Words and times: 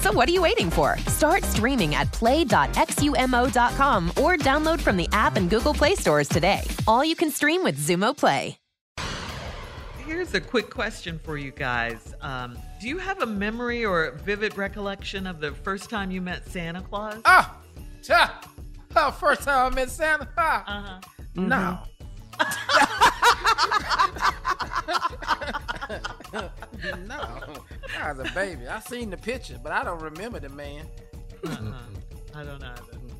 So 0.00 0.10
what 0.10 0.28
are 0.30 0.32
you 0.32 0.40
waiting 0.40 0.70
for? 0.70 0.96
Start 1.08 1.44
streaming 1.44 1.94
at 1.94 2.10
play.xumo.com 2.12 4.08
or 4.16 4.36
download 4.36 4.80
from 4.80 4.96
the 4.96 5.06
app 5.12 5.36
and 5.36 5.50
Google 5.50 5.74
Play 5.74 5.94
stores 5.94 6.26
today. 6.28 6.62
All 6.88 7.04
you 7.04 7.14
can 7.14 7.30
stream 7.30 7.62
with 7.62 7.78
Xumo 7.78 8.16
Play. 8.16 8.56
Here's 10.06 10.34
a 10.34 10.40
quick 10.40 10.70
question 10.70 11.20
for 11.22 11.36
you 11.36 11.52
guys. 11.52 12.14
Um, 12.20 12.58
do 12.80 12.88
you 12.88 12.98
have 12.98 13.20
a 13.22 13.26
memory 13.26 13.84
or 13.84 14.06
a 14.06 14.18
vivid 14.18 14.56
recollection 14.56 15.26
of 15.26 15.38
the 15.38 15.52
first 15.52 15.88
time 15.88 16.10
you 16.10 16.20
met 16.20 16.48
Santa 16.48 16.80
Claus? 16.80 17.20
Ah, 17.26 17.58
cha. 18.02 18.40
Oh, 18.96 19.10
first 19.12 19.42
time 19.42 19.72
I 19.72 19.74
met 19.74 19.90
Santa. 19.90 20.28
Ah. 20.36 20.64
Uh-huh. 20.66 21.00
No. 21.36 21.46
no. 21.46 21.78
I 28.10 28.12
was 28.12 28.28
a 28.28 28.34
baby. 28.34 28.66
I 28.66 28.80
seen 28.80 29.08
the 29.10 29.16
picture, 29.16 29.56
but 29.62 29.70
I 29.70 29.84
don't 29.84 30.00
remember 30.02 30.40
the 30.40 30.48
man. 30.48 30.84
Uh-huh. 31.46 31.72
I 32.34 32.42
don't 32.42 32.60
know. 32.60 32.74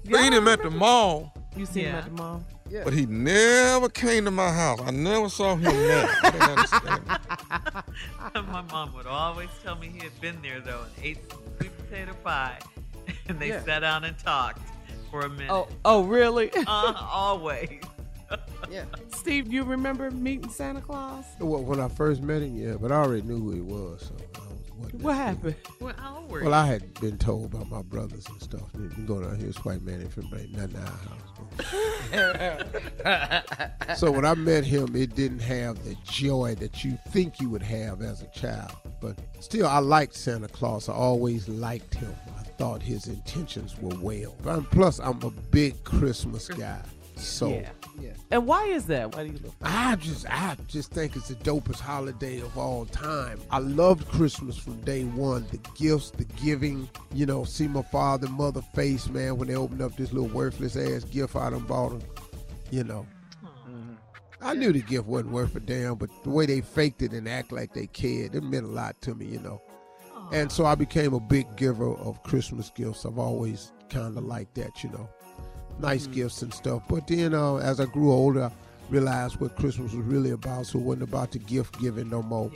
Seen 0.04 0.32
him 0.32 0.48
at 0.48 0.62
the 0.62 0.70
mall, 0.70 1.32
You 1.56 1.64
seen 1.64 1.84
him 1.84 1.94
at 1.94 2.04
the 2.06 2.10
mall? 2.10 2.44
Yeah. 2.68 2.82
but 2.84 2.92
he 2.92 3.06
never 3.06 3.88
came 3.88 4.24
to 4.24 4.30
my 4.32 4.50
house. 4.52 4.80
I 4.84 4.90
never 4.90 5.28
saw 5.28 5.54
him 5.54 5.62
there. 5.62 6.08
I 6.22 6.30
didn't 6.30 6.42
understand. 6.42 7.02
My 8.52 8.62
mom 8.62 8.92
would 8.94 9.06
always 9.06 9.48
tell 9.62 9.76
me 9.76 9.88
he 9.88 9.98
had 9.98 10.20
been 10.20 10.40
there 10.42 10.60
though 10.60 10.82
and 10.82 11.04
ate 11.04 11.18
some 11.30 11.40
sweet 11.58 11.70
potato 11.78 12.14
pie, 12.24 12.58
and 13.28 13.38
they 13.40 13.48
Yeah. 13.48 13.62
sat 13.64 13.80
down 13.80 14.04
and 14.04 14.16
talked 14.18 14.60
for 15.10 15.20
a 15.22 15.28
minute. 15.28 15.50
Oh, 15.50 15.68
oh, 15.84 16.02
really? 16.02 16.50
Uh, 16.66 16.94
always. 16.96 17.80
Yeah. 18.70 18.84
Steve, 19.08 19.48
do 19.50 19.56
you 19.56 19.64
remember 19.64 20.08
meeting 20.12 20.48
Santa 20.50 20.80
Claus? 20.80 21.24
Well, 21.40 21.62
when 21.64 21.80
I 21.80 21.88
first 21.88 22.22
met 22.22 22.42
him, 22.42 22.56
yeah, 22.56 22.76
but 22.80 22.92
I 22.92 22.96
already 22.96 23.22
knew 23.22 23.38
who 23.40 23.50
he 23.52 23.60
was. 23.60 24.02
So 24.08 24.14
I 24.84 24.88
What 24.96 25.16
happened? 25.16 25.56
Well, 25.80 25.94
how 25.96 26.16
old 26.18 26.30
were 26.30 26.40
Well, 26.40 26.50
you? 26.50 26.54
I 26.54 26.66
had 26.66 26.94
been 27.00 27.18
told 27.18 27.50
by 27.50 27.64
my 27.64 27.82
brothers 27.82 28.26
and 28.28 28.40
stuff. 28.42 28.68
You 28.78 28.88
can 28.88 29.06
go 29.06 29.20
down 29.20 29.36
here, 29.36 29.46
this 29.46 29.64
white 29.64 29.82
man 29.82 30.00
ain't 30.00 30.10
finna 30.14 30.30
bring 30.30 30.52
nothing 30.52 30.74
to 30.74 30.80
our 30.80 30.98
house. 31.08 32.30
so 33.98 34.10
when 34.10 34.24
I 34.24 34.34
met 34.34 34.64
him, 34.64 34.94
it 34.94 35.14
didn't 35.14 35.40
have 35.40 35.82
the 35.84 35.96
joy 36.04 36.54
that 36.56 36.84
you 36.84 36.98
think 37.08 37.40
you 37.40 37.50
would 37.50 37.62
have 37.62 38.02
as 38.02 38.22
a 38.22 38.26
child. 38.28 38.72
But 39.00 39.16
still, 39.40 39.66
I 39.66 39.78
liked 39.78 40.14
Santa 40.14 40.48
Claus. 40.48 40.88
I 40.88 40.92
always 40.92 41.48
liked 41.48 41.94
him. 41.94 42.14
I 42.38 42.42
thought 42.42 42.82
his 42.82 43.06
intentions 43.08 43.76
were 43.80 43.96
well. 44.00 44.34
And 44.46 44.68
plus, 44.70 45.00
I'm 45.00 45.22
a 45.22 45.30
big 45.30 45.82
Christmas 45.84 46.48
guy. 46.48 46.82
So 47.20 47.48
Yeah. 47.48 47.70
And 48.32 48.46
why 48.46 48.66
is 48.66 48.86
that? 48.86 49.14
Why 49.14 49.26
do 49.26 49.32
you 49.32 49.40
look? 49.42 49.54
I 49.60 49.96
just 49.96 50.24
I 50.30 50.56
just 50.68 50.92
think 50.92 51.16
it's 51.16 51.28
the 51.28 51.34
dopest 51.34 51.80
holiday 51.80 52.40
of 52.40 52.56
all 52.56 52.86
time. 52.86 53.40
I 53.50 53.58
loved 53.58 54.06
Christmas 54.08 54.56
from 54.56 54.80
day 54.82 55.02
one. 55.02 55.46
The 55.50 55.58
gifts, 55.74 56.12
the 56.12 56.24
giving, 56.24 56.88
you 57.12 57.26
know, 57.26 57.42
see 57.42 57.66
my 57.66 57.82
father 57.82 58.28
mother 58.28 58.62
face, 58.74 59.08
man, 59.08 59.36
when 59.36 59.48
they 59.48 59.56
opened 59.56 59.82
up 59.82 59.96
this 59.96 60.12
little 60.12 60.28
worthless 60.28 60.76
ass 60.76 61.02
gift 61.04 61.34
I 61.34 61.50
done 61.50 61.64
bought 61.64 61.90
them. 61.90 62.02
You 62.70 62.84
know. 62.84 63.06
Mm-hmm. 63.44 63.94
I 64.40 64.54
knew 64.54 64.72
the 64.72 64.82
gift 64.82 65.06
wasn't 65.06 65.32
worth 65.32 65.56
a 65.56 65.60
damn, 65.60 65.96
but 65.96 66.10
the 66.22 66.30
way 66.30 66.46
they 66.46 66.60
faked 66.60 67.02
it 67.02 67.12
and 67.12 67.28
act 67.28 67.50
like 67.50 67.74
they 67.74 67.88
cared, 67.88 68.36
it 68.36 68.44
meant 68.44 68.64
a 68.64 68.68
lot 68.68 69.00
to 69.02 69.14
me, 69.16 69.26
you 69.26 69.40
know. 69.40 69.60
And 70.32 70.52
so 70.52 70.64
I 70.64 70.76
became 70.76 71.12
a 71.14 71.20
big 71.20 71.56
giver 71.56 71.96
of 71.96 72.22
Christmas 72.22 72.70
gifts. 72.70 73.04
I've 73.04 73.18
always 73.18 73.72
kind 73.88 74.16
of 74.16 74.24
liked 74.24 74.54
that, 74.54 74.84
you 74.84 74.90
know 74.90 75.10
nice 75.80 76.06
gifts 76.06 76.42
and 76.42 76.52
stuff. 76.52 76.82
But 76.88 77.06
then 77.06 77.34
uh, 77.34 77.56
as 77.56 77.80
I 77.80 77.86
grew 77.86 78.12
older, 78.12 78.44
I 78.44 78.50
realized 78.90 79.40
what 79.40 79.56
Christmas 79.56 79.92
was 79.92 80.04
really 80.06 80.30
about. 80.30 80.66
So 80.66 80.78
it 80.78 80.82
wasn't 80.84 81.04
about 81.08 81.32
the 81.32 81.38
gift 81.38 81.80
giving 81.80 82.08
no 82.10 82.22
more. 82.22 82.50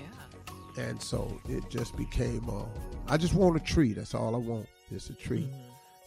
And 0.78 1.00
so 1.00 1.40
it 1.48 1.68
just 1.70 1.96
became. 1.96 2.48
Uh, 2.48 2.64
I 3.08 3.16
just 3.16 3.34
want 3.34 3.56
a 3.56 3.60
tree. 3.60 3.92
That's 3.92 4.14
all 4.14 4.34
I 4.34 4.38
want. 4.38 4.66
It's 4.90 5.08
a 5.10 5.14
tree. 5.14 5.48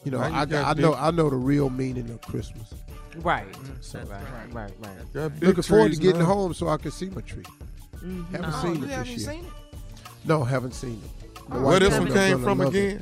You 0.04 0.12
know, 0.12 0.20
Now 0.20 0.28
you 0.28 0.34
I, 0.36 0.46
got 0.46 0.78
I 0.78 0.80
know 0.82 0.94
I 0.94 1.12
know 1.12 1.30
the 1.30 1.36
real 1.36 1.70
meaning 1.70 2.10
of 2.10 2.22
Christmas. 2.22 2.74
Right. 3.18 3.48
So 3.82 4.00
right, 4.00 4.10
right, 4.10 4.54
right, 4.54 4.72
right. 4.80 5.14
Got 5.14 5.42
looking 5.42 5.64
forward 5.64 5.94
to 5.94 6.00
getting 6.00 6.20
now. 6.20 6.26
home 6.26 6.54
so 6.54 6.68
I 6.68 6.78
can 6.78 6.92
see 6.92 7.08
my 7.10 7.22
tree. 7.22 7.44
Haven't 8.32 8.46
Oh, 8.54 8.62
seen 8.62 8.84
it 8.84 8.88
this 8.88 9.08
year. 9.10 9.20
seen 9.20 9.46
it? 9.46 9.52
No, 10.26 10.44
haven't 10.44 10.74
seen 10.74 11.02
it. 11.04 11.50
My 11.50 11.60
Where 11.60 11.80
this 11.80 11.98
one 11.98 12.08
I'm 12.10 12.14
came 12.14 12.44
from 12.44 12.62
again? 12.62 13.02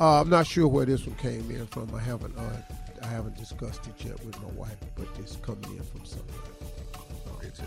Uh, 0.00 0.20
I'm 0.20 0.28
not 0.30 0.46
sure 0.46 0.66
where 0.66 0.84
this 0.84 1.06
one 1.06 1.14
came 1.16 1.48
in 1.50 1.66
from. 1.68 1.94
I 1.94 2.00
haven't 2.00 2.36
uh, 2.36 2.40
I 2.42 2.81
haven't 3.12 3.36
discussed 3.36 3.86
it 3.86 4.04
yet 4.04 4.24
with 4.24 4.40
my 4.42 4.48
wife, 4.50 4.76
but 4.96 5.06
it's 5.18 5.36
coming 5.36 5.64
in 5.76 5.82
from 5.82 6.04
somewhere. 6.04 6.36
Uh, 7.26 7.46
it 7.46 7.60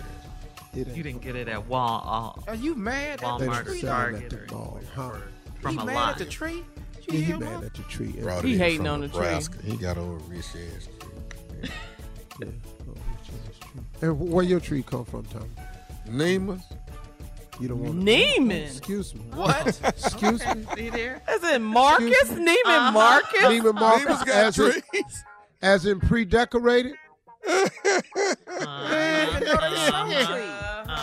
ain't 0.87 0.95
You 0.97 1.03
didn't 1.03 1.21
get 1.21 1.35
it 1.35 1.47
at 1.47 1.67
Wal. 1.67 2.43
Are 2.47 2.55
you 2.55 2.75
mad 2.75 3.23
at 3.23 3.39
They 3.39 3.45
the 3.47 3.63
tree? 3.63 3.81
Target, 3.81 4.23
at 4.23 4.29
the 4.49 4.55
or, 4.55 4.57
mall, 4.57 4.79
huh? 4.95 5.11
from 5.61 5.75
you 5.75 5.81
a 5.81 5.85
mad 5.85 5.95
lot. 5.95 6.11
at 6.13 6.17
the 6.19 6.25
tree? 6.25 6.63
Don't 7.07 7.13
you 7.13 7.19
Yeah, 7.19 7.25
he 7.25 7.33
mad 7.33 7.63
at 7.63 7.73
the 7.73 7.83
tree. 7.83 8.13
He 8.43 8.57
hating 8.57 8.77
from 8.79 8.87
on 8.87 9.01
the 9.01 9.07
tree. 9.07 9.71
He 9.71 9.77
got 9.77 9.97
over 9.97 10.15
rich 10.27 10.39
ass 10.39 10.87
tree. 10.99 11.69
Yeah. 12.41 12.47
Oh, 12.87 12.91
which 12.91 13.29
is. 13.29 14.03
And 14.03 14.19
where 14.19 14.43
your 14.43 14.59
tree 14.59 14.83
come 14.83 15.05
from, 15.05 15.23
Tom? 15.25 15.49
Nemus. 16.09 16.61
You 17.59 17.69
don't 17.69 17.79
want 17.79 17.99
Neiman. 18.03 18.65
Excuse 18.65 19.15
me. 19.15 19.21
What? 19.33 19.79
Excuse 19.85 20.45
me. 20.55 20.65
See 20.75 20.89
there? 20.89 21.21
Is 21.29 21.41
it 21.43 21.61
Marcus? 21.61 22.09
Excuse 22.09 22.31
Neiman 22.31 22.55
Uh-huh. 22.65 22.91
Marcus? 22.91 23.39
Neiman 23.43 23.73
Marcus 23.75 24.05
Nemus 24.05 24.23
got 24.25 24.53
trees. 24.53 25.23
As 25.65 25.85
in 25.87 25.99
pre-decorated. 25.99 26.93
Uh-huh. 27.47 27.69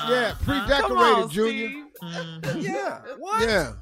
Yeah, 0.09 0.35
pre-decorated, 0.45 1.23
on, 1.23 1.31
Junior. 1.31 1.69
Steve. 1.69 1.85
Mhm. 2.03 2.63
Yeah. 2.63 2.99
What? 3.19 3.43
Yeah. 3.49 3.73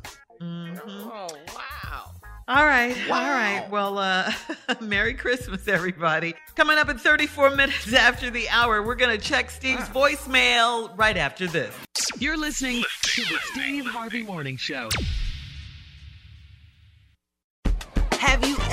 Mhm. 0.41 0.81
Oh 0.87 1.29
wow. 1.55 2.11
All 2.49 2.65
right, 2.67 2.97
all 3.09 3.31
right. 3.31 3.65
Well, 3.71 3.99
uh, 3.99 4.32
Merry 4.81 5.15
Christmas, 5.15 5.69
everybody. 5.69 6.35
Coming 6.56 6.79
up 6.79 6.88
in 6.88 6.99
34 6.99 7.50
minutes 7.50 7.93
after 7.93 8.29
the 8.31 8.49
hour, 8.49 8.82
we're 8.82 8.97
going 8.97 9.17
to 9.17 9.25
check 9.25 9.50
Steve's 9.50 9.88
voicemail 9.91 10.91
right 10.99 11.17
after 11.17 11.47
this. 11.47 11.73
You're 12.19 12.37
listening 12.37 12.82
to 13.03 13.23
the 13.23 13.38
Steve 13.53 13.87
Harvey 13.87 14.25
Morning 14.25 14.56
Show. 14.56 14.88
Have 18.19 18.44
you 18.47 18.56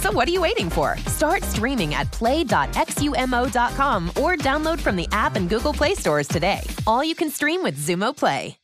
So 0.00 0.12
what 0.12 0.28
are 0.28 0.30
you 0.30 0.40
waiting 0.40 0.70
for? 0.70 0.96
Start 1.06 1.42
streaming 1.42 1.94
at 1.94 2.10
play.xumo.com 2.12 4.08
or 4.10 4.36
download 4.36 4.78
from 4.78 4.94
the 4.94 5.08
app 5.10 5.34
and 5.34 5.48
Google 5.48 5.72
Play 5.72 5.94
stores 5.94 6.28
today. 6.28 6.60
All 6.86 7.02
you 7.02 7.16
can 7.16 7.30
stream 7.30 7.64
with 7.64 7.76
Xumo 7.76 8.16
Play. 8.16 8.56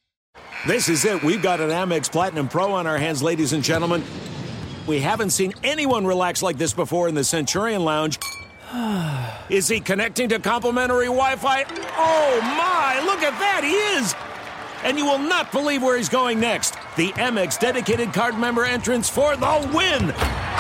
This 0.66 0.88
is 0.88 1.04
it. 1.04 1.22
We've 1.22 1.42
got 1.42 1.60
an 1.60 1.70
Amex 1.70 2.10
Platinum 2.10 2.48
Pro 2.48 2.72
on 2.72 2.86
our 2.86 2.96
hands, 2.96 3.22
ladies 3.22 3.52
and 3.52 3.62
gentlemen. 3.62 4.02
We 4.86 5.00
haven't 5.00 5.31
seen 5.31 5.52
anyone 5.64 6.06
relax 6.06 6.40
like 6.40 6.56
this 6.56 6.72
before 6.72 7.08
in 7.08 7.14
the 7.14 7.25
Centurion 7.25 7.84
Lounge. 7.84 8.19
Is 9.50 9.69
he 9.69 9.81
connecting 9.81 10.28
to 10.31 10.38
complimentary 10.38 11.06
Wi 11.06 11.36
Fi? 11.36 11.64
Oh 11.96 12.40
my, 12.42 13.02
look 13.04 13.22
at 13.22 13.38
that! 13.40 13.62
He 13.62 13.72
is! 13.98 14.14
And 14.84 14.96
you 14.98 15.04
will 15.04 15.19
not 15.19 15.52
believe 15.52 15.82
where 15.82 15.96
he's 15.96 16.08
going 16.08 16.40
next. 16.40 16.75
The 16.96 17.10
Amex 17.12 17.58
dedicated 17.58 18.12
card 18.12 18.38
member 18.38 18.64
entrance 18.64 19.08
for 19.08 19.36
the 19.36 19.70
win! 19.75 20.14